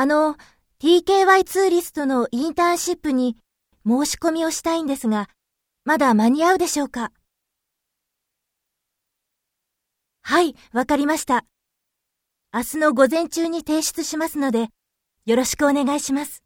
[0.00, 0.36] あの、
[0.78, 3.36] TKY ツーリストのインターンシップに
[3.84, 5.28] 申し込みをしたいんですが、
[5.84, 7.10] まだ間に合うでしょうか？
[10.22, 11.46] はい、わかりました。
[12.54, 14.68] 明日の午前中に提出しますので、
[15.26, 16.44] よろしくお願いします。